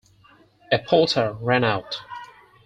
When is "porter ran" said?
0.79-1.63